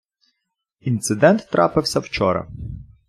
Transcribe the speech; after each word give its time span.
Інцидент 0.79 1.49
трапився 1.49 1.99
вчора. 1.99 2.47